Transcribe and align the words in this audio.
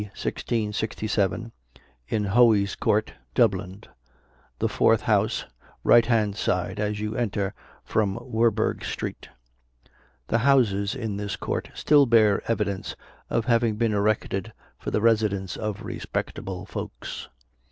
1667, 0.01 1.51
in 2.07 2.23
Hoey's 2.23 2.75
Court, 2.75 3.13
Dublin, 3.35 3.83
the 4.57 4.67
fourth 4.67 5.01
house, 5.01 5.45
right 5.83 6.07
hand 6.07 6.35
side, 6.35 6.79
as 6.79 6.99
you 6.99 7.15
enter 7.15 7.53
from 7.85 8.17
Werburgh 8.19 8.83
street. 8.83 9.29
The 10.29 10.39
houses 10.39 10.95
in 10.95 11.17
this 11.17 11.35
court 11.35 11.69
still 11.75 12.07
bear 12.07 12.41
evidence 12.51 12.95
of 13.29 13.45
having 13.45 13.75
been 13.75 13.93
erected 13.93 14.51
for 14.79 14.89
the 14.89 15.01
residence 15.01 15.55
of 15.55 15.83
respectable 15.83 16.65
folks. 16.65 17.29